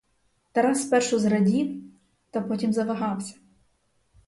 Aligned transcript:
Тарас 0.51 0.81
спершу 0.81 1.19
зрадів, 1.19 1.83
та 2.31 2.41
потім 2.41 2.73
завагався. 2.73 3.37